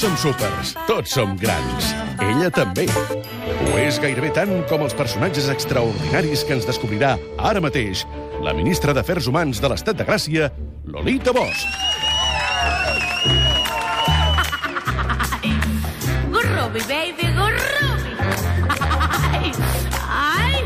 [0.00, 1.90] Tots som súpers, tots som grans.
[2.24, 2.86] Ella també.
[2.88, 8.06] Ho és gairebé tant com els personatges extraordinaris que ens descobrirà ara mateix
[8.40, 10.48] la ministra d'Afers Humans de l'Estat de Gràcia,
[10.88, 11.68] Lolita Bosch.
[16.32, 18.16] Gurrubi, baby, gurrubi.
[19.20, 19.52] Ai,
[20.08, 20.64] ai.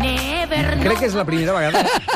[0.00, 2.09] Never Crec que és la primera vegada...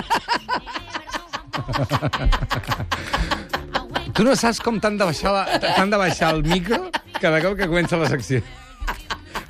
[4.14, 7.56] Tu no saps com t'han de, baixar la- t'han de baixar el micro cada cop
[7.58, 8.42] que comença la secció.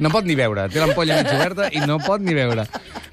[0.03, 2.65] No pot ni veure, té l'ampolla mig oberta i no pot ni veure.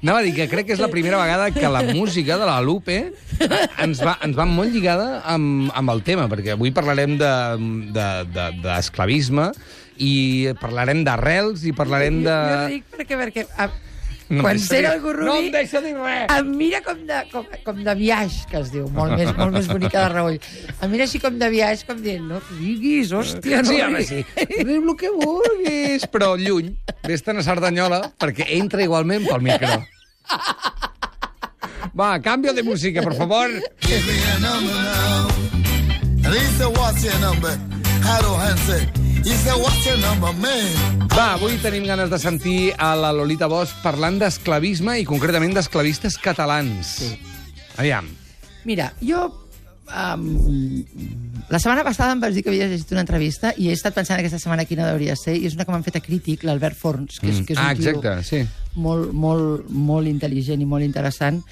[0.02, 2.56] Anava a dir que crec que és la primera vegada que la música de la
[2.64, 2.96] Lupe
[3.78, 8.08] ens va, ens va molt lligada amb, amb el tema, perquè avui parlarem d'esclavisme de,
[8.34, 9.46] de, d'esclavisme
[10.02, 10.12] i
[10.58, 12.34] parlarem d'arrels i parlarem de...
[12.34, 13.68] Jo ric perquè, perquè a,
[14.32, 15.26] No quan dir- el Gurrubi...
[15.28, 16.26] No em deixa dir res!
[16.32, 19.68] Em mira com de, com, com de viaix, que es diu, molt més, molt més
[19.68, 20.38] bonica de Raül.
[20.80, 24.08] Em mira així com de viaix, com dient, no diguis, hòstia, no Sí, home, diguis.
[24.08, 24.62] sí.
[24.64, 26.72] Diu el que vulguis, però lluny.
[27.04, 29.82] Vés-te'n a Cerdanyola, perquè entra igualment pel micro.
[31.98, 33.50] Va, cambio de música, por favor.
[33.80, 35.28] Give me a number now.
[36.24, 37.52] And he said, what's your number?
[38.02, 38.88] He said,
[41.12, 46.16] Va, avui tenim ganes de sentir a la Lolita Bosch parlant d'esclavisme i concretament d'esclavistes
[46.18, 46.96] catalans.
[46.98, 47.12] Sí.
[47.78, 48.10] Aviam.
[48.66, 49.28] Mira, jo...
[49.92, 50.22] Um,
[51.52, 54.16] la setmana passada em vas dir que havies llegit una entrevista i he estat pensant
[54.16, 56.78] aquesta setmana quina hauria de ser i és una que m'han fet a crític, l'Albert
[56.78, 58.40] Forns, que és, que és un ah, tio exacte, sí.
[58.80, 61.42] molt, molt, molt intel·ligent i molt interessant,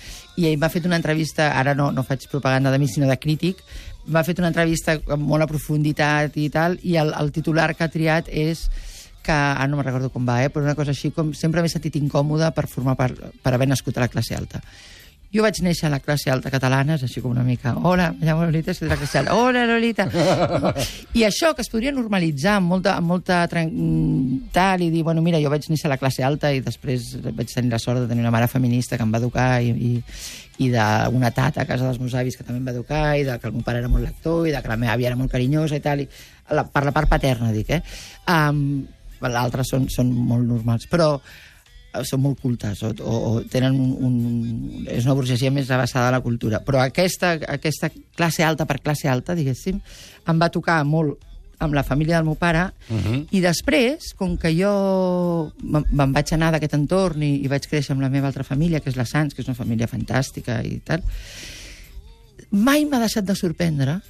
[0.41, 3.18] i ell m'ha fet una entrevista, ara no, no faig propaganda de mi, sinó de
[3.20, 3.60] crític,
[4.11, 7.92] m'ha fet una entrevista amb molt profunditat i tal, i el, el titular que ha
[7.92, 8.66] triat és
[9.22, 11.72] que, ara no me'n recordo com va, eh, però una cosa així com sempre m'he
[11.72, 14.62] sentit incòmode per formar part, per haver nascut a la classe alta.
[15.31, 18.27] Jo vaig néixer a la classe alta catalana, és així com una mica, hola, me
[18.27, 20.09] llamo Lolita, soy de la classe alta, hola, Lolita.
[21.19, 25.38] I això, que es podria normalitzar amb molta, amb molta tal, i dir, bueno, mira,
[25.38, 28.25] jo vaig néixer a la classe alta i després vaig tenir la sort de tenir
[28.25, 29.93] una mare feminista que em va educar i, i,
[30.66, 33.37] i d'una tata a casa dels meus avis que també em va educar i de
[33.38, 35.31] que el meu pare era molt lector i de que la meva àvia era molt
[35.31, 36.09] carinyosa i tal, i
[36.50, 37.84] la, per la part paterna, dic, eh?
[38.27, 38.83] Um,
[39.21, 41.10] L'altre són, són molt normals, però
[42.06, 44.84] són molt cultes o, o, tenen un, un...
[44.87, 46.62] és una burgesia més avançada a la cultura.
[46.65, 49.81] Però aquesta, aquesta classe alta per classe alta, diguéssim,
[50.31, 51.27] em va tocar molt
[51.61, 53.27] amb la família del meu pare, uh -huh.
[53.31, 57.93] i després, com que jo me'n me'n vaig anar d'aquest entorn i, i vaig créixer
[57.93, 60.81] amb la meva altra família, que és la Sants, que és una família fantàstica i
[60.81, 61.03] tal,
[62.51, 64.01] mai m'ha deixat de sorprendre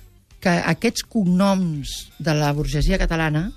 [0.40, 3.52] que aquests cognoms de la burgesia catalana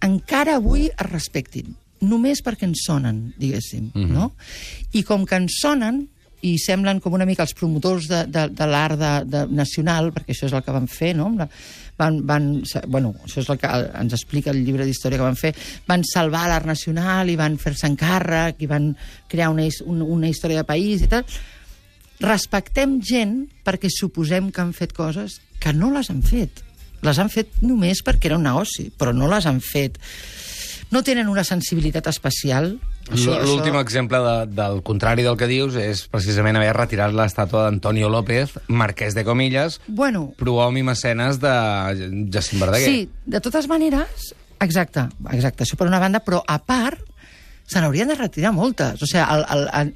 [0.00, 4.10] encara avui es respectin, només perquè ens sonen, diguéssim, mm -hmm.
[4.12, 4.32] no?
[4.92, 6.08] I com que ens sonen
[6.42, 10.34] i semblen com una mica els promotors de, de, de l'art de, de nacional, perquè
[10.34, 11.30] això és el que van fer, no?
[11.98, 12.48] Van, van,
[12.88, 15.54] bueno, això és el que ens explica el llibre d'història que van fer,
[15.86, 18.96] van salvar l'art nacional i van fer-se encàrrec i van
[19.28, 21.24] crear una, un, una història de país i tal.
[22.22, 26.64] Respectem gent perquè suposem que han fet coses que no les han fet.
[27.06, 29.98] Les han fet només perquè era un negoci, però no les han fet.
[30.92, 32.74] No tenen una sensibilitat especial.
[33.10, 38.08] L'últim això- exemple de, del contrari del que dius és precisament haver retirat l'estàtua d'Antonio
[38.12, 41.52] López, marquès de Comillas, Bueno, prohom i mecenes de
[42.30, 42.86] Jacint Verdaguer.
[42.86, 47.00] Sí, de totes maneres, exacte, exacte, això per una banda, però a part,
[47.66, 49.00] se n'haurien de retirar moltes.
[49.02, 49.94] O sigui, el, el, el,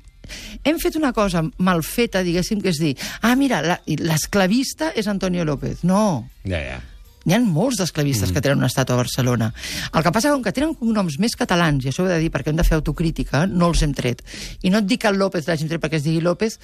[0.65, 5.07] hem fet una cosa mal feta, diguéssim, que és dir, ah, mira, la- l'esclavista és
[5.07, 5.85] Antonio López.
[5.85, 6.81] No, Ja, ja.
[7.27, 8.35] Hi ha molts d'esclavistes mm.
[8.35, 9.51] que tenen una estàtua a Barcelona.
[9.93, 12.15] El que passa és que com que tenen cognoms més catalans, i això ho he
[12.15, 14.23] de dir perquè hem de fer autocrítica, no els hem tret.
[14.63, 16.61] I no et dic que el López l'hagin tret perquè es digui López,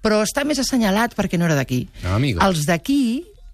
[0.00, 1.82] però està més assenyalat perquè no era d'aquí.
[2.04, 2.40] No, amigo.
[2.46, 3.02] Els d'aquí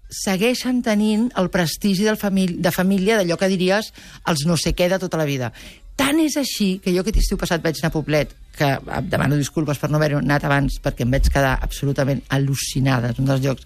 [0.07, 3.91] segueixen tenint el prestigi del famí de família d'allò que diries
[4.31, 5.51] els no sé què de tota la vida.
[5.97, 9.37] Tant és així que jo aquest estiu passat vaig anar a Poblet, que em demano
[9.37, 13.43] disculpes per no haver anat abans perquè em vaig quedar absolutament al·lucinada, és un dels
[13.43, 13.65] llocs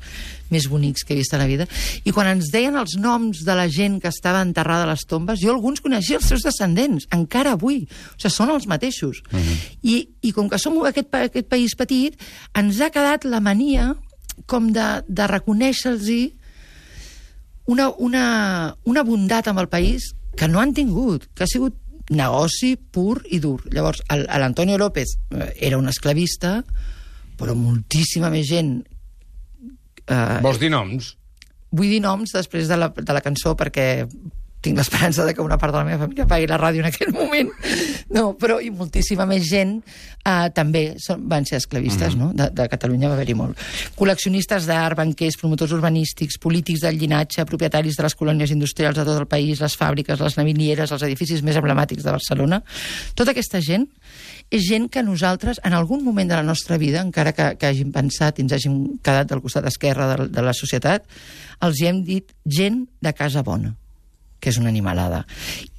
[0.51, 1.67] més bonics que he vist a la vida,
[2.03, 5.39] i quan ens deien els noms de la gent que estava enterrada a les tombes,
[5.43, 9.23] jo alguns coneixia els seus descendents, encara avui, o sigui, són els mateixos.
[9.31, 9.57] Uh -huh.
[9.83, 12.19] I, I com que som aquest, aquest país petit,
[12.53, 13.95] ens ha quedat la mania
[14.45, 16.09] com de, de reconèixer-los
[17.65, 21.75] una, una, una bondat amb el país que no han tingut, que ha sigut
[22.11, 23.63] negoci pur i dur.
[23.71, 26.59] Llavors, l'Antonio López eh, era un esclavista,
[27.39, 28.77] però moltíssima més gent...
[30.05, 31.15] Eh, Vols dir noms?
[31.71, 34.05] vull dir noms després de la, de la cançó perquè
[34.61, 37.11] tinc l'esperança de que una part de la meva família pagui la ràdio en aquell
[37.15, 37.49] moment,
[38.13, 42.29] no, però i moltíssima més gent eh, també són, van ser esclavistes, no?
[42.37, 43.61] De, de Catalunya va haver-hi molt.
[43.97, 49.17] Col·leccionistes d'art, banquers, promotors urbanístics, polítics del llinatge, propietaris de les colònies industrials de tot
[49.17, 52.61] el país, les fàbriques, les navinieres, els edificis més emblemàtics de Barcelona.
[53.17, 53.89] Tota aquesta gent
[54.51, 57.93] és gent que nosaltres, en algun moment de la nostra vida, encara que, que hàgim
[57.95, 61.07] pensat i ens hàgim quedat del costat esquerre de, de la societat,
[61.63, 63.77] els hi hem dit gent de casa bona
[64.41, 65.23] que és una animalada.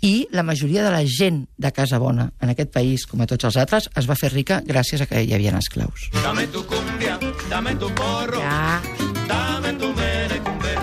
[0.00, 3.44] I la majoria de la gent de Casa Bona en aquest país, com a tots
[3.50, 6.09] els altres, es va fer rica gràcies a que hi havia esclaus.
[6.23, 7.19] Dame tu cumbia,
[7.50, 8.81] dame tu porro, Ja.
[9.29, 10.75] dame tu merecumbe,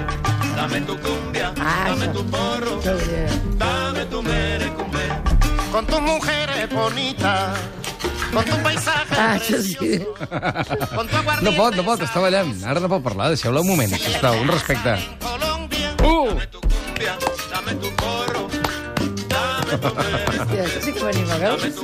[0.55, 2.81] dame tu cumbia, Ah, dame tu porro,
[3.57, 5.03] dame tu merecumbe.
[5.71, 7.57] con tus mujeres bonitas,
[8.33, 9.99] con tu paisaje Ah, això sí.
[10.95, 12.53] con tu aguardiente No pot, no pot, està ballant.
[12.63, 14.95] Ara no pot parlar, deixeu-la un moment, sisplau, un respecte.
[19.69, 21.81] Hòstia, sí que m'anima, veus?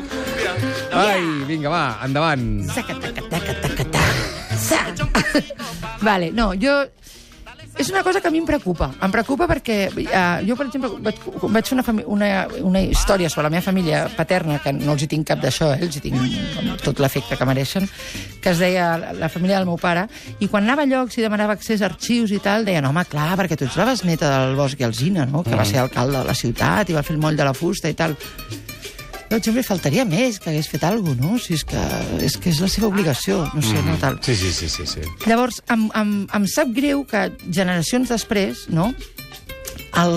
[0.95, 2.45] Ai, vinga, va, endavant.
[2.73, 4.05] Sacatacatacatacatà.
[4.57, 4.81] Sa.
[6.07, 6.73] Vale, no, jo...
[7.77, 8.87] És una cosa que a mi em preocupa.
[9.03, 12.29] Em preocupa perquè uh, jo, per exemple, vaig, vaig fer una, una,
[12.63, 15.81] una història sobre la meva família paterna, que no els hi tinc cap d'això, eh?
[15.83, 17.89] els hi tinc tot l'efecte que mereixen,
[18.41, 20.07] que es deia la, la família del meu pare,
[20.39, 23.33] i quan anava a llocs i demanava accés a arxius i tal, deien, home, clar,
[23.41, 25.43] perquè tu ets la besneta del Bosch i Alzina, no?
[25.43, 27.91] que va ser alcalde de la ciutat i va fer el moll de la fusta
[27.91, 28.15] i tal.
[29.29, 31.39] Jo, exemple, faltaria més que hagués fet alguna cosa, no?
[31.41, 31.81] Si és que,
[32.25, 34.19] és que és la seva obligació, no sé, no tal.
[34.25, 34.85] Sí, sí, sí, sí.
[34.85, 35.05] sí.
[35.25, 38.91] Llavors, em, em, em sap greu que generacions després, no?,
[39.95, 40.15] el,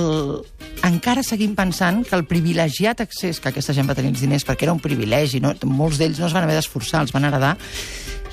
[0.87, 4.67] encara seguim pensant que el privilegiat accés que aquesta gent va tenir els diners, perquè
[4.67, 5.55] era un privilegi, no?
[5.67, 7.55] molts d'ells no es van haver d'esforçar, els van heredar,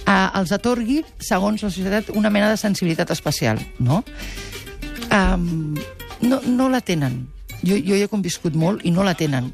[0.06, 4.04] eh, els atorgui, segons la societat, una mena de sensibilitat especial, no?
[5.14, 5.76] Um,
[6.26, 7.24] no, no la tenen.
[7.66, 9.50] Jo, jo hi he conviscut molt i no la tenen.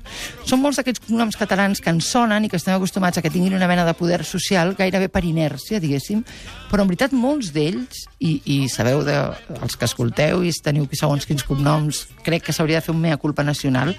[0.47, 3.55] Són molts d'aquests cognoms catalans que ens sonen i que estem acostumats a que tinguin
[3.55, 6.23] una mena de poder social gairebé per inèrcia, diguéssim,
[6.71, 9.15] però en veritat molts d'ells, i, i sabeu de,
[9.61, 13.17] els que escolteu i teniu segons quins cognoms, crec que s'hauria de fer un mea
[13.21, 13.95] culpa nacional,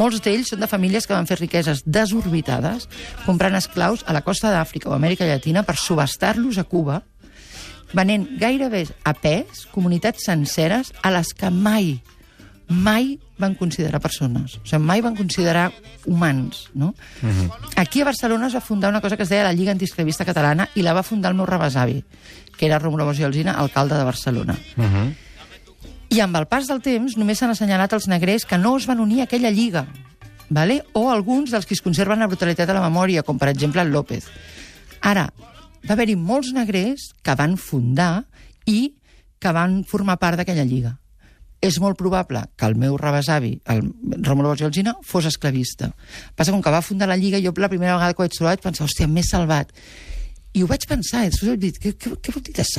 [0.00, 2.88] molts d'ells són de famílies que van fer riqueses desorbitades
[3.26, 7.02] comprant esclaus a la costa d'Àfrica o Amèrica Llatina per subestar-los a Cuba
[7.92, 11.98] venent gairebé a pes comunitats senceres a les que mai,
[12.70, 14.56] mai van considerar persones.
[14.56, 15.72] O sigui, mai van considerar
[16.06, 16.94] humans, no?
[17.76, 20.68] Aquí a Barcelona es va fundar una cosa que es deia la Lliga Antisclavista Catalana
[20.78, 22.04] i la va fundar el meu rebesavi,
[22.56, 24.56] que era Romulo Bosch i Alsina, alcalde de Barcelona.
[26.10, 29.02] I amb el pas del temps només s'han assenyalat els negrers que no es van
[29.02, 29.86] unir a aquella lliga,
[30.48, 30.84] vale?
[30.92, 33.90] o alguns dels que es conserven la brutalitat de la memòria, com per exemple el
[33.90, 34.30] López.
[35.02, 35.30] Ara,
[35.86, 38.26] va haver-hi molts negrers que van fundar
[38.66, 38.94] i
[39.40, 40.99] que van formar part d'aquella lliga.
[41.60, 43.82] És molt probable que el meu rebesavi, el
[44.24, 45.90] Rómulo Bosch i Alsina, fos esclavista.
[46.36, 48.54] Passa com que va fundar la lliga, jo la primera vegada que ho vaig trobar
[48.54, 49.74] vaig pensar, hòstia, m'he salvat.
[50.56, 52.72] I ho vaig pensar, i després he dit, què, què, què vol dir t'has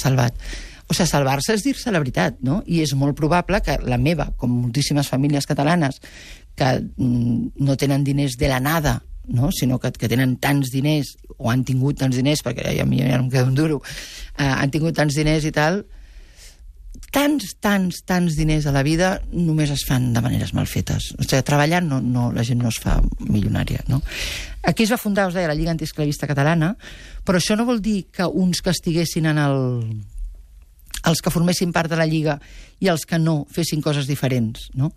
[0.00, 0.40] salvat?
[0.88, 2.62] O sigui, salvar-se és dir-se la veritat, no?
[2.66, 6.00] I és molt probable que la meva, com moltíssimes famílies catalanes,
[6.56, 9.50] que mm, no tenen diners de la nada, no?
[9.52, 13.16] sinó que, que tenen tants diners, o han tingut tants diners, perquè a mi ja
[13.16, 13.80] no em queda un duro,
[14.38, 15.84] eh, han tingut tants diners i tal,
[17.14, 21.12] tants, tants, tants diners a la vida només es fan de maneres mal fetes.
[21.14, 24.00] O sigui, treballant no, no, la gent no es fa milionària, no?
[24.64, 26.72] Aquí es va fundar, us deia, la Lliga Antisclavista Catalana,
[27.24, 29.58] però això no vol dir que uns que estiguessin en el
[31.04, 32.38] els que formessin part de la Lliga
[32.80, 34.68] i els que no fessin coses diferents.
[34.74, 34.92] No?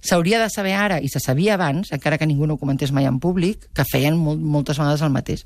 [0.00, 3.08] S'hauria de saber ara, i se sabia abans, encara que ningú no ho comentés mai
[3.08, 5.42] en públic, que feien molt, moltes vegades el mateix.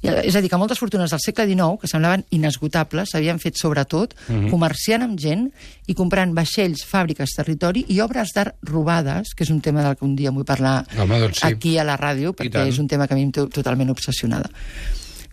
[0.00, 3.58] I, és a dir, que moltes fortunes del segle XIX, que semblaven inesgotables, s'havien fet
[3.58, 4.50] sobretot mm -hmm.
[4.50, 5.50] comerciant amb gent
[5.86, 10.04] i comprant vaixells, fàbriques, territori i obres d'art robades, que és un tema del que
[10.04, 11.46] un dia vull parlar Home, doncs sí.
[11.46, 14.50] aquí a la ràdio, perquè és un tema que a mi em té totalment obsessionada.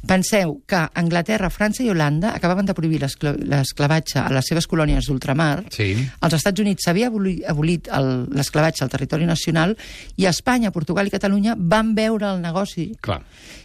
[0.05, 5.05] Penseu que Anglaterra, França i Holanda acabaven de prohibir l'escla- l'esclavatge a les seves colònies
[5.07, 5.63] d'ultramar.
[5.71, 5.95] Sí.
[6.19, 9.77] Als Estats Units s'havia aboli- abolit l'esclavatge al territori nacional
[10.17, 13.21] i Espanya, Portugal i Catalunya van veure el negoci Clar.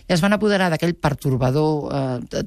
[0.09, 2.47] i es van apoderar d'aquell pertorbador eh, de-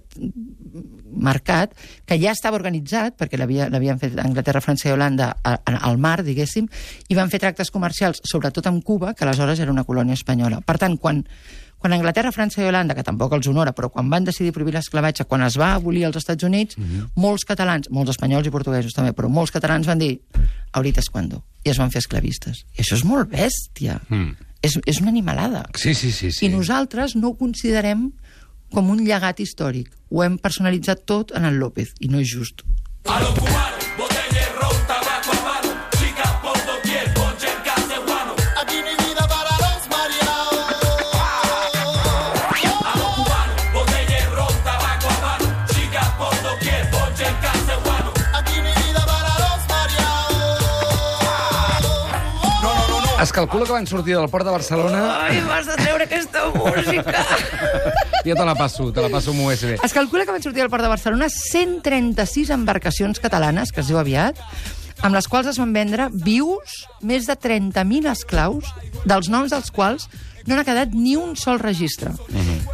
[1.11, 1.73] mercat
[2.05, 6.23] que ja estava organitzat, perquè l'havien fet Anglaterra, França i Holanda a- a- al mar,
[6.23, 6.69] diguéssim,
[7.09, 10.61] i van fer tractes comercials, sobretot amb Cuba, que aleshores era una colònia espanyola.
[10.61, 11.25] Per tant, quan,
[11.81, 15.25] quan Anglaterra, França i Holanda, que tampoc els honora, però quan van decidir prohibir l'esclavatge,
[15.25, 16.77] quan es va abolir als Estats Units,
[17.17, 20.13] molts catalans, molts espanyols i portuguesos també, però molts catalans van dir
[20.77, 22.63] ahorita és cuando, i es van fer esclavistes.
[22.77, 23.99] I això és molt bèstia.
[24.09, 24.37] Mm.
[24.61, 25.65] És, és una animalada.
[25.75, 26.29] Sí, sí, sí.
[26.31, 26.45] sí.
[26.45, 28.11] I nosaltres no ho considerem
[28.71, 29.89] com un llegat històric.
[30.13, 32.61] Ho hem personalitzat tot en el López, i no és just.
[33.09, 33.80] A los cubanos,
[53.41, 54.99] Es calcula que van sortir del port de Barcelona...
[55.25, 57.23] Ai, m'has de treure aquesta música.
[58.21, 59.79] Jo te la passo, te la passo amb USB.
[59.81, 63.97] Es calcula que van sortir del port de Barcelona 136 embarcacions catalanes, que es diu
[63.97, 64.37] aviat,
[65.01, 68.69] amb les quals es van vendre vius més de 30.000 esclaus,
[69.09, 70.05] dels noms dels quals
[70.47, 72.11] no n'ha quedat ni un sol registre.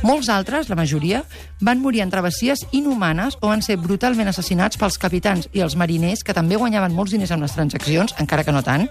[0.06, 1.24] Molts altres, la majoria,
[1.62, 6.24] van morir en travessies inhumanes o van ser brutalment assassinats pels capitans i els mariners,
[6.24, 8.88] que també guanyaven molts diners amb les transaccions, encara que no tant,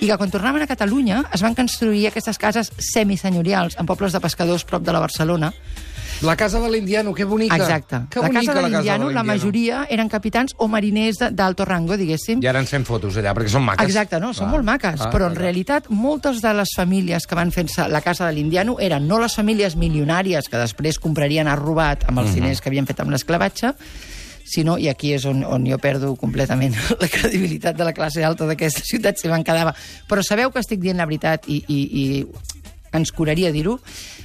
[0.00, 4.20] i que quan tornaven a Catalunya es van construir aquestes cases semisenyorials en pobles de
[4.20, 5.52] pescadors prop de la Barcelona,
[6.22, 7.56] La casa de l'Indiano, que bonica.
[7.56, 8.02] Exacte.
[8.10, 9.24] Que la bonica, casa de la l'Indiano, la l'Indiano.
[9.26, 12.42] majoria eren capitans o mariners d'alto rango, diguéssim.
[12.42, 13.86] I ara ens fem fotos allà, perquè són maques.
[13.86, 14.34] Exacte, no?
[14.34, 15.42] Són Clar, molt maques, clar, però en clar.
[15.46, 19.34] realitat moltes de les famílies que van fent-se la casa de l'Indiano eren no les
[19.34, 22.34] famílies milionàries que després comprarien a robat amb els Mhm.
[22.34, 23.72] diners que havien fet amb l'esclavatge,
[24.44, 28.44] sinó, i aquí és on, on jo perdo completament la credibilitat de la classe alta
[28.46, 29.74] d'aquesta ciutat, si me'n quedava.
[30.08, 32.26] Però sabeu que estic dient la veritat i, i, i
[32.92, 33.78] ens curaria dir-ho.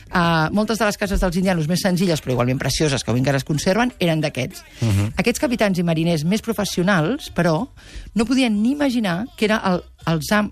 [0.05, 3.41] Uh, moltes de les cases dels indianos més senzilles, però igualment precioses, que avui encara
[3.41, 4.63] es conserven, eren d'aquests.
[4.81, 5.11] Uh -huh.
[5.17, 7.67] Aquests capitans i mariners més professionals, però,
[8.13, 10.51] no podien ni imaginar que era el, els am,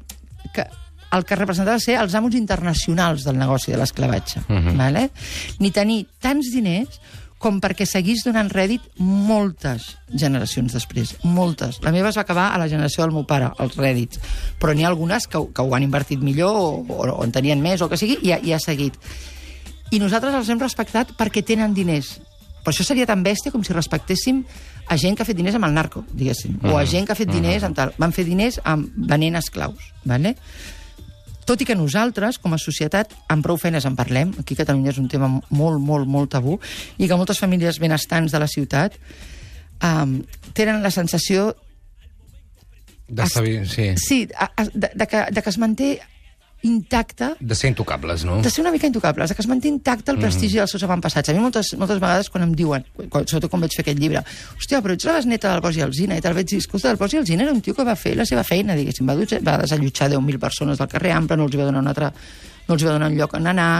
[0.54, 0.66] que,
[1.12, 4.40] el que representava ser els amos internacionals del negoci de l'esclavatge.
[4.50, 4.78] Uh -huh.
[4.78, 5.10] vale?
[5.60, 7.00] Ni tenir tants diners
[7.44, 11.18] com perquè seguís donant rèdit moltes generacions després.
[11.28, 11.82] Moltes.
[11.84, 14.22] La meva es va acabar a la generació del meu pare, els rèdits.
[14.62, 17.60] Però n'hi ha algunes que, que ho han invertit millor o, o, o en tenien
[17.62, 18.96] més o que sigui i ha, i ha seguit.
[19.92, 22.16] I nosaltres els hem respectat perquè tenen diners.
[22.64, 24.40] Per això seria tan bèstia com si respectéssim
[24.88, 26.62] a gent que ha fet diners amb el narco, diguéssim.
[26.72, 27.92] O a gent que ha fet diners amb tal.
[28.00, 29.92] Van fer diners amb venent esclaus.
[30.08, 30.38] Vale?
[31.48, 34.94] Tot i que nosaltres, com a societat, amb prou feines en parlem, aquí a Catalunya
[34.94, 36.60] és un tema molt, molt, molt tabú,
[36.98, 38.98] i que moltes famílies benestants de la ciutat
[39.84, 40.22] um,
[40.54, 41.54] tenen la sensació
[43.14, 43.90] D'estar bé, sí.
[44.00, 45.90] sí, a, de, de, que, de que es manté
[46.64, 48.42] intacte De ser intocables, no?
[48.42, 51.30] de ser una mica intocables, de que es manté intacte el prestigi dels seus avantpassats.
[51.30, 54.24] A mi moltes, moltes vegades quan em diuen, quan, sobretot quan vaig fer aquest llibre,
[54.58, 57.02] hòstia, però ets la besneta del Bosch i Alzina, i tal, vaig dir, escolta, el
[57.02, 59.60] Bosch i Alzina era un tio que va fer la seva feina, diguéssim, va, va
[59.66, 62.14] desallotjar 10.000 persones del carrer Ample, no els va donar un altre,
[62.68, 63.72] no els va donar un lloc on anar,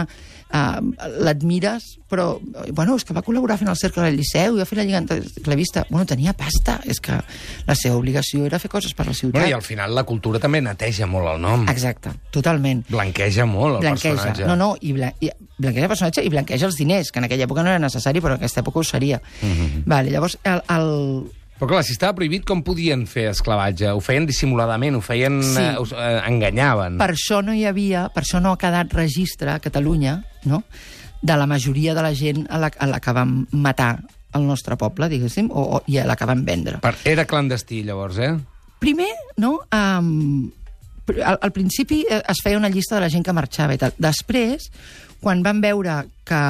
[0.52, 2.38] uh, l'admires, però,
[2.72, 5.00] bueno, és que va col·laborar fent el cercle del Liceu i va fer la Lliga
[5.02, 5.84] Anticlavista.
[5.90, 7.18] Bueno, tenia pasta, és que
[7.66, 9.40] la seva obligació era fer coses per la ciutat.
[9.40, 11.68] Bueno, I al final la cultura també neteja molt el nom.
[11.70, 14.14] Exacte, totalment Blanqueja molt el blanqueja.
[14.14, 14.48] personatge.
[14.50, 17.46] No, no, i, blan i blanqueja el personatge i blanqueja els diners, que en aquella
[17.46, 19.20] època no era necessari, però en aquesta època ho seria.
[19.40, 19.52] Mm.
[19.52, 19.82] -hmm.
[19.86, 21.32] vale, llavors, el, el...
[21.54, 23.92] Però clar, si estava prohibit, com podien fer esclavatge?
[23.94, 25.42] Ho feien dissimuladament, ho feien...
[25.42, 25.60] Sí.
[25.62, 26.98] Eh, us, eh, enganyaven.
[26.98, 30.64] per això no hi havia, per això no ha quedat registre a Catalunya, no?,
[31.24, 33.96] de la majoria de la gent a la, a la que vam matar
[34.34, 36.80] al nostre poble, diguéssim, o, o, i a la que van vendre.
[36.84, 36.92] Per...
[37.08, 38.34] Era clandestí, llavors, eh?
[38.82, 39.08] Primer,
[39.40, 40.50] no, um,
[41.22, 43.94] al, al principi eh, es feia una llista de la gent que marxava i tal.
[43.96, 44.68] Després,
[45.24, 45.96] quan van veure
[46.28, 46.40] que,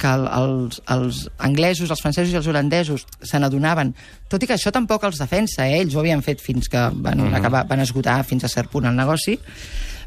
[0.00, 3.92] que el, els, els anglesos, els francesos i els holandesos se n'adonaven,
[4.32, 5.82] tot i que això tampoc els defensa, eh?
[5.82, 7.36] ells ho havien fet fins que van, uh -huh.
[7.36, 9.38] acabar, van esgotar fins a cert punt el negoci,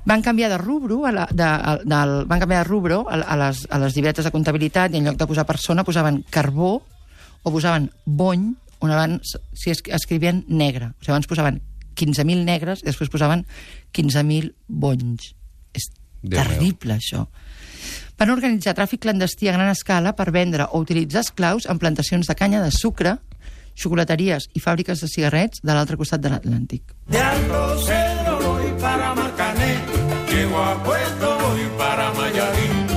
[0.05, 3.37] van canviar de rubro, a la, de, a, del, van canviar de rubro a, a,
[3.37, 6.79] les, a les llibretes de comptabilitat i en lloc de posar persona posaven carbó
[7.43, 10.93] o posaven bony, on abans si es, escrivien negre.
[10.93, 11.61] O sigui, abans posaven
[11.99, 13.45] 15.000 negres i després posaven
[13.95, 15.33] 15.000 bonys.
[15.75, 15.91] És
[16.21, 17.25] Déu terrible, això.
[18.19, 22.35] Van organitzar tràfic clandestí a gran escala per vendre o utilitzar esclaus en plantacions de
[22.35, 23.15] canya de sucre,
[23.79, 26.95] xocolateries i fàbriques de cigarrets de l'altre costat de l'Atlàntic.
[27.07, 29.58] De Alto Cedro voy para Marcané,
[30.39, 32.87] llego a Puerto voy para Mayarín.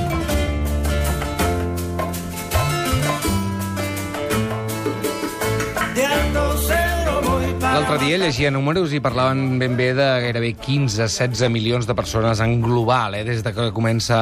[7.59, 12.61] L'altre dia llegia números i parlaven ben bé de gairebé 15-16 milions de persones en
[12.61, 14.17] global, eh, des de que comença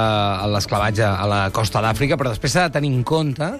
[0.47, 3.51] l'esclavatge a la costa d'Àfrica, però després s'ha de tenir en compte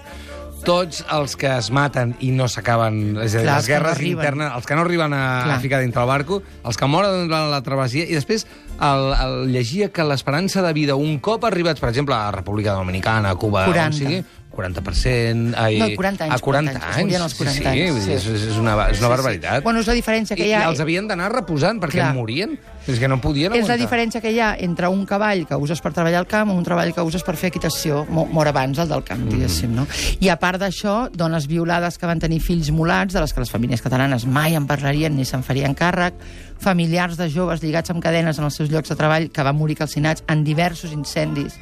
[0.64, 4.18] tots els que es maten i no s'acaben, és a dir, les no guerres arriben.
[4.18, 5.56] internes, els que no arriben a, Clar.
[5.56, 8.46] a ficar dintre el barco, els que moren durant la travessia, i després
[8.82, 12.74] el, el llegia que l'esperança de vida, un cop arribats, per exemple, a la República
[12.78, 13.86] Dominicana, a Cuba, 40.
[13.86, 14.22] on sigui,
[14.52, 15.54] 40%...
[15.56, 17.22] Ai, No, 40 anys, A 40 40 anys, anys.
[17.22, 18.34] als 40 sí, anys, vull dir, sí.
[18.34, 19.64] és, és una, és una barbaritat.
[19.64, 20.64] Bueno, és la diferència que hi ha...
[20.66, 22.12] I els havien d'anar reposant perquè Clar.
[22.16, 22.58] morien.
[22.86, 23.78] És que no podien És la aguantar.
[23.78, 26.64] diferència que hi ha entre un cavall que uses per treballar al camp i un
[26.66, 29.86] treball que uses per fer equitació, mo- mor abans el del camp, diguéssim, no?
[30.20, 33.50] I a part d'això, dones violades que van tenir fills molats, de les que les
[33.50, 36.14] famílies catalanes mai en parlarien ni se'n farien càrrec,
[36.58, 39.76] familiars de joves lligats amb cadenes en els seus llocs de treball que van morir
[39.76, 41.54] calcinats en diversos incendis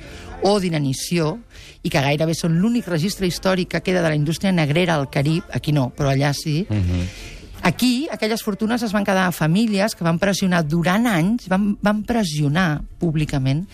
[0.42, 1.38] o d'inanició,
[1.82, 5.44] i que gairebé són l'únic registre històric que queda de la indústria negrera al Carib,
[5.52, 6.66] aquí no, però allà sí,
[7.62, 12.02] Aquí, aquelles fortunes es van quedar a famílies que van pressionar durant anys, van, van
[12.08, 13.66] pressionar públicament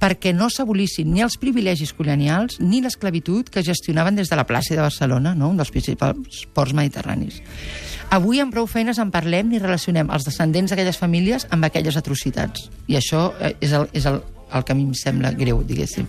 [0.00, 4.74] perquè no s'abolissin ni els privilegis colonials ni l'esclavitud que gestionaven des de la plaça
[4.74, 5.50] de Barcelona, no?
[5.50, 7.40] un dels principals ports mediterranis.
[8.10, 12.66] Avui amb prou feines en parlem i relacionem els descendents d'aquelles famílies amb aquelles atrocitats.
[12.90, 14.18] I això eh, és el, és el,
[14.54, 16.06] el que a mi em sembla greu, diguéssim.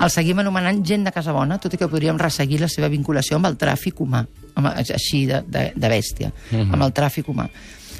[0.00, 3.36] El seguim anomenant gent de casa bona, tot i que podríem resseguir la seva vinculació
[3.38, 4.24] amb el tràfic humà,
[4.54, 7.48] amb, així de, de, de bèstia, amb el tràfic humà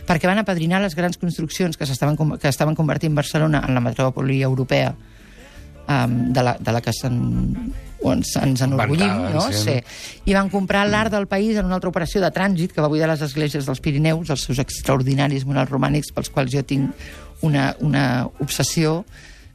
[0.05, 3.81] perquè van apadrinar les grans construccions que, s'estaven com- que estaven convertint Barcelona en la
[3.81, 4.91] metròpoli europea
[5.89, 7.73] um, de, la, de la que se'n
[8.05, 9.47] on ens enorgullim, no?
[9.49, 9.63] sí.
[9.65, 9.77] Sí.
[10.29, 13.09] I van comprar l'art del país en una altra operació de trànsit que va buidar
[13.09, 16.93] les esglésies dels Pirineus, els seus extraordinaris murals romànics, pels quals jo tinc
[17.41, 19.07] una, una obsessió,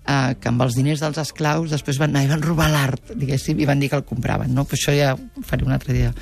[0.10, 3.60] eh, que amb els diners dels esclaus després van anar i van robar l'art, diguéssim,
[3.62, 4.66] i van dir que el compraven, no?
[4.66, 6.14] Però això ja ho faré un altre dia.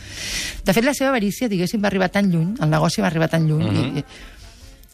[0.66, 3.48] De fet, la seva avarícia, diguéssim, va arribar tan lluny, el negoci va arribar tan
[3.50, 4.06] lluny, i, i,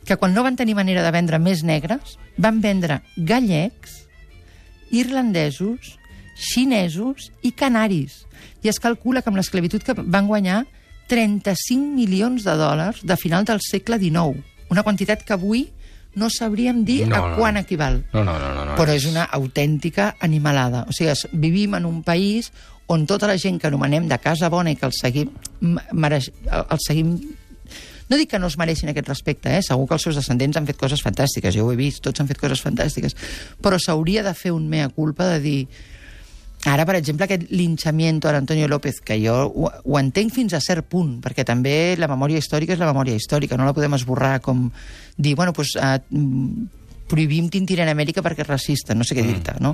[0.07, 4.03] que quan no van tenir manera de vendre més negres, van vendre gallecs,
[4.93, 5.95] irlandesos,
[6.38, 8.23] xinesos i canaris.
[8.63, 10.63] I es calcula que amb l'esclavitud que van guanyar
[11.12, 14.43] 35 milions de dòlars de final del segle XIX.
[14.71, 15.67] Una quantitat que avui
[16.15, 17.38] no sabríem dir No, a no.
[17.38, 18.03] quan equival.
[18.13, 18.53] No, no, no.
[18.53, 18.75] no, no.
[18.77, 20.86] Però és una autèntica animalada.
[20.89, 22.51] O sigui, vivim en un país
[22.88, 25.32] on tota la gent que anomenem de casa bona i que els seguim,
[25.96, 27.15] mereix, el seguim
[28.10, 29.62] no dic que no es mereixin aquest respecte, eh?
[29.63, 32.27] segur que els seus descendents han fet coses fantàstiques, jo ho he vist, tots han
[32.29, 33.15] fet coses fantàstiques,
[33.63, 35.60] però s'hauria de fer un mea culpa de dir
[36.65, 40.62] Ara, per exemple, aquest linxamiento a Antonio López, que jo ho, ho entenc fins a
[40.63, 44.38] cert punt, perquè també la memòria històrica és la memòria històrica, no la podem esborrar
[44.41, 44.70] com
[45.17, 46.79] dir, bueno, doncs, eh, mm,
[47.13, 49.74] prohibim Tintín en Amèrica perquè és racista, no sé què dir-te, no?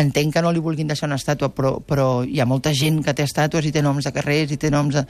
[0.00, 3.12] Entenc que no li vulguin deixar una estàtua, però, però hi ha molta gent que
[3.12, 5.02] té estàtues i té noms de carrers i té noms de...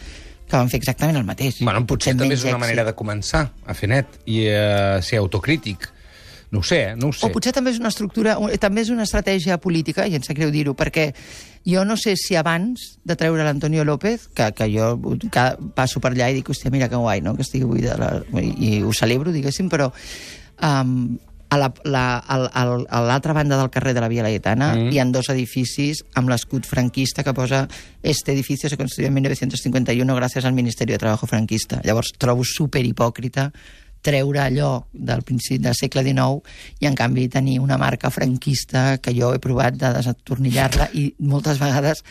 [0.49, 1.61] que van fer exactament el mateix.
[1.61, 2.65] Bueno, potser Amb també és una èxit.
[2.65, 5.91] manera de començar a fer net i a ser autocrític.
[6.55, 6.95] No ho sé, eh?
[6.97, 7.27] no ho sé.
[7.27, 10.39] O potser també és una estructura, o- també és una estratègia política, i em sap
[10.39, 11.09] greu dir-ho, perquè
[11.67, 14.95] jo no sé si abans de treure l'Antonio López, que, que jo
[15.33, 18.11] que passo per allà i dic, hòstia, mira que guai, no?, que estigui buida, la...
[18.41, 19.91] i, i ho celebro, diguéssim, però
[20.63, 21.17] um,
[21.51, 24.89] a la- la- al- a l'altra banda del carrer de la Via Laietana mm.
[24.95, 27.69] hi han dos edificis amb l'escut franquista que posa
[28.03, 31.81] este edificio se construyó en 1951 gràcies al Ministeri de Trabajo franquista.
[31.85, 33.53] Llavors trobo super hipòcrita
[34.05, 36.41] treure allò del principi del segle XIX
[36.81, 41.61] i, en canvi, tenir una marca franquista que jo he provat de desatornillar-la i moltes
[41.63, 42.05] vegades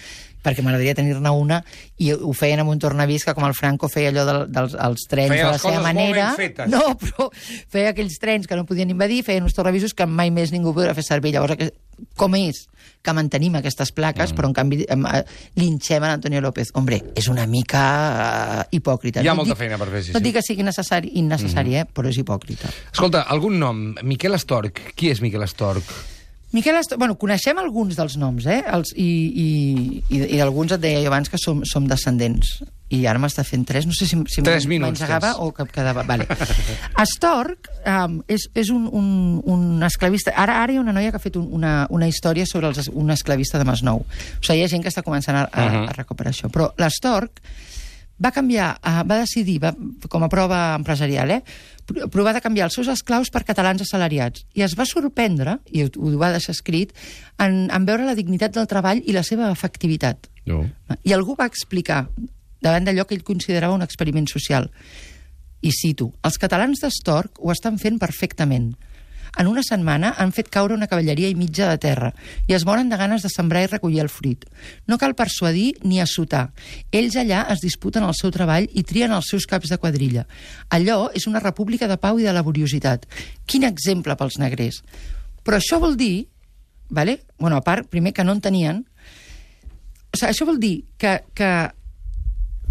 [0.43, 1.61] perquè m'agradaria tenir-ne una,
[2.03, 5.07] i ho feien amb un tornavís que com el Franco feia allò del, dels els
[5.07, 6.33] trens Feia a la seva manera.
[6.67, 7.29] No, però
[7.71, 10.91] feia aquells trens que no podien invadir, feien uns tornavisos que mai més ningú podrà
[10.97, 11.31] fer servir.
[11.37, 11.71] Llavors,
[12.19, 12.65] com és
[13.03, 14.37] que mantenim aquestes plaques, mm.
[14.37, 15.23] però en canvi eh,
[15.59, 16.71] linxem a l'Antonio López?
[16.79, 19.21] Hombre, és una mica uh, hipòcrita.
[19.21, 20.27] Hi ha No molta dic- feina per fer, sí, No sí.
[20.29, 21.83] dic que sigui necessari, innecessari, mm.
[21.83, 22.71] eh, però és hipòcrita.
[22.93, 23.83] Escolta, algun nom?
[24.07, 24.79] Miquel Astorg.
[24.95, 25.83] Qui és Miquel Astorg?
[26.53, 26.93] Miquel Est...
[27.01, 28.59] Bueno, coneixem alguns dels noms, eh?
[28.69, 29.07] Els, I
[29.43, 29.47] i,
[30.13, 32.59] i, i d'alguns et deia jo abans que som, som descendents.
[32.93, 36.03] I ara m'està fent tres, no sé si, si Tres minuts m'engegava o que quedava...
[36.05, 36.27] Vale.
[36.99, 39.07] Astorg um, és, és un, un,
[39.49, 40.33] un esclavista...
[40.37, 42.89] Ara, ara hi ha una noia que ha fet un, una, una història sobre els,
[42.93, 44.03] un esclavista de Masnou.
[44.05, 46.51] O sigui, hi ha gent que està començant a, a, a recuperar això.
[46.53, 47.41] Però l'Astorg
[48.23, 49.71] va canviar, uh, va decidir, va,
[50.09, 51.39] com a prova empresarial, eh,
[51.89, 54.45] pr- provar de canviar els seus esclaus per catalans assalariats.
[54.53, 56.93] I es va sorprendre, i ho, ho va deixar escrit,
[57.41, 60.29] en, en veure la dignitat del treball i la seva efectivitat.
[60.45, 60.61] No.
[61.03, 62.05] I algú va explicar,
[62.63, 64.69] davant d'allò que ell considerava un experiment social,
[65.63, 68.73] i cito, els catalans d'Estorc ho estan fent perfectament.
[69.39, 72.11] En una setmana han fet caure una cavalleria i mitja de terra
[72.45, 74.43] i es moren de ganes de sembrar i recollir el fruit.
[74.85, 76.51] No cal persuadir ni assotar.
[76.91, 80.27] Ells allà es disputen el seu treball i trien els seus caps de quadrilla.
[80.69, 83.07] Allò és una república de pau i de laboriositat.
[83.47, 84.83] Quin exemple pels negrers.
[85.43, 86.27] Però això vol dir,
[86.89, 87.23] vale?
[87.39, 88.83] bueno, a part, primer que no en tenien,
[90.13, 91.49] o sigui, això vol dir que, que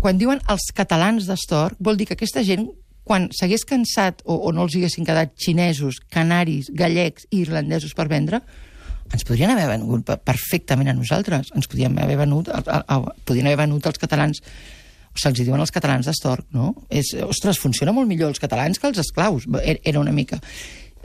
[0.00, 2.68] quan diuen els catalans d'Astor, vol dir que aquesta gent,
[3.04, 8.06] quan s'hagués cansat o, o no els haguessin quedat xinesos, canaris, gallecs i irlandesos per
[8.10, 8.42] vendre,
[9.12, 11.50] ens podrien haver venut pe- perfectament a nosaltres.
[11.54, 14.40] Ens podrien haver venut, a, a, a, podrien haver venut els catalans
[15.12, 16.70] se'ls diuen els catalans d'Astorg, no?
[16.88, 19.44] És, ostres, funciona molt millor els catalans que els esclaus.
[19.60, 20.38] Era una mica...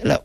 [0.06, 0.21] La,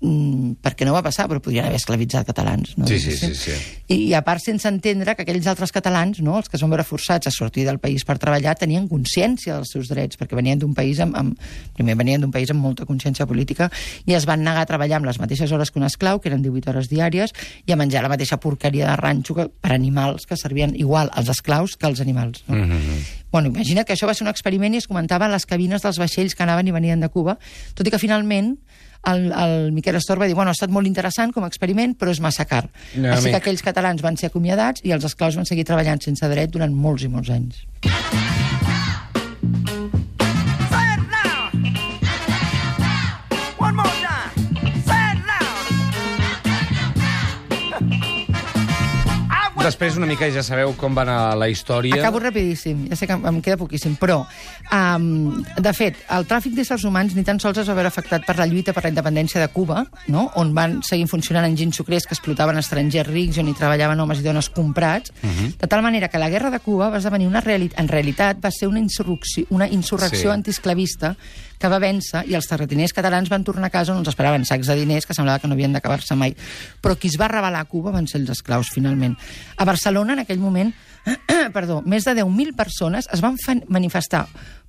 [0.00, 2.74] mm, perquè no va passar, però podrien haver esclavitzat catalans.
[2.78, 2.86] No?
[2.86, 3.54] Sí, sí, sí, sí.
[3.88, 6.72] I, I a part, sense entendre que aquells altres catalans, no, els que es van
[6.74, 10.60] veure forçats a sortir del país per treballar, tenien consciència dels seus drets, perquè venien
[10.60, 11.48] d'un país amb, amb...
[11.78, 13.68] Primer venien d'un país amb molta consciència política
[14.06, 16.42] i es van negar a treballar amb les mateixes hores que un esclau, que eren
[16.42, 17.34] 18 hores diàries,
[17.66, 21.30] i a menjar la mateixa porqueria de ranxo que, per animals que servien igual als
[21.34, 22.44] esclaus que als animals.
[22.48, 22.56] No?
[22.56, 23.06] Mm -hmm.
[23.30, 25.98] Bueno, imagina que això va ser un experiment i es comentava a les cabines dels
[25.98, 27.38] vaixells que anaven i venien de Cuba,
[27.74, 28.56] tot i que finalment
[29.06, 32.10] el, el Miquel Astor va dir bueno, ha estat molt interessant com a experiment, però
[32.10, 32.64] és massa car.
[32.94, 33.32] No, Així amic.
[33.32, 36.74] que aquells catalans van ser acomiadats i els esclaus van seguir treballant sense dret durant
[36.74, 37.64] molts i molts anys.
[49.68, 51.98] Després, una mica, ja sabeu com va anar la història.
[51.98, 54.22] Acabo rapidíssim, ja sé que em queda poquíssim, però,
[54.72, 58.38] um, de fet, el tràfic d'éssers humans ni tan sols es va veure afectat per
[58.38, 60.30] la lluita per la independència de Cuba, no?
[60.40, 64.24] on van seguir funcionant enginys sucrers que explotaven estrangers rics on hi treballaven homes i
[64.24, 67.92] dones comprats, de tal manera que la guerra de Cuba va esdevenir una reali en
[67.92, 70.34] realitat va ser una insurrecció, una insurrecció sí.
[70.34, 71.12] antiesclavista
[71.58, 74.70] que va vèncer i els terratiners catalans van tornar a casa on els esperaven sacs
[74.70, 76.36] de diners que semblava que no havien d'acabar-se mai.
[76.82, 79.16] Però qui es va rebel·lar a Cuba van ser els esclaus, finalment.
[79.56, 80.72] A Barcelona, en aquell moment,
[81.56, 83.36] perdó, més de 10.000 persones es van
[83.68, 84.26] manifestar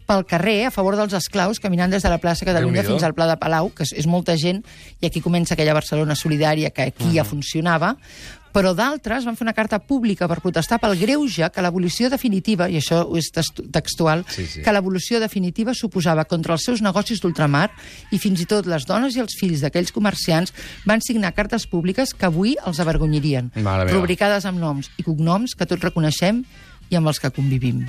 [0.10, 3.28] pel carrer a favor dels esclaus caminant des de la plaça Catalunya fins al Pla
[3.30, 4.64] de Palau, que és, és molta gent,
[5.00, 7.94] i aquí comença aquella Barcelona solidària que aquí ja funcionava,
[8.50, 12.80] però d'altres van fer una carta pública per protestar pel greuge que l'abolició definitiva, i
[12.80, 13.30] això és
[13.70, 14.64] textual, Sí, sí.
[14.66, 17.68] que l'evolució definitiva suposava contra els seus negocis d'ultramar
[18.10, 20.52] i fins i tot les dones i els fills d'aquells comerciants
[20.90, 23.52] van signar cartes públiques que avui els avergonyirien,
[23.94, 26.42] rubricades amb noms i cognoms que tots reconeixem
[26.90, 27.86] i amb els que convivim.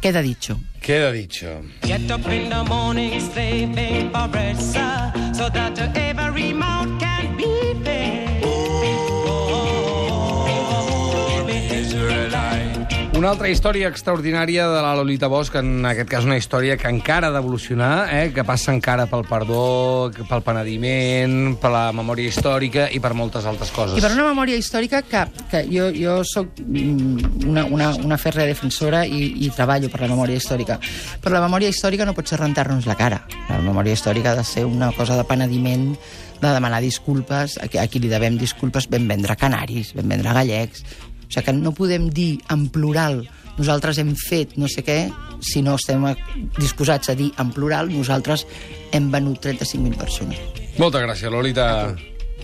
[0.00, 0.58] Queda dicho.
[0.80, 1.62] Queda dicho.
[1.82, 7.09] Get up in the morning, slaving for bread, sir, so that every mouth can
[13.20, 17.28] Una altra història extraordinària de la Lolita Bosch, en aquest cas una història que encara
[17.28, 22.96] ha d'evolucionar, eh, que passa encara pel perdó, pel penediment, per la memòria històrica i
[23.04, 23.98] per moltes altres coses.
[24.00, 28.48] I per una memòria històrica que, que jo, jo sóc mm, una, una, una fèrrea
[28.48, 30.80] defensora i, i treballo per la memòria històrica.
[31.20, 33.20] Però la memòria històrica no pot ser rentar-nos la cara.
[33.50, 35.90] La memòria històrica ha de ser una cosa de penediment,
[36.40, 40.88] de demanar disculpes, a qui li devem disculpes, vam vendre canaris, vam vendre gallecs...
[41.30, 43.22] O sigui que no podem dir en plural
[43.60, 45.00] nosaltres hem fet no sé què,
[45.44, 46.06] si no estem
[46.58, 48.46] disposats a dir en plural nosaltres
[48.96, 50.40] hem venut 35.000 persones.
[50.80, 51.68] Moltes gràcies, Lolita.